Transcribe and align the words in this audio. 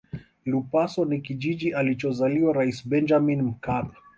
lupaso 0.45 1.05
ni 1.05 1.21
kijiji 1.21 1.73
alichozaliwa 1.73 2.53
rais 2.53 2.87
benjamin 2.87 3.41
mkapa 3.41 3.95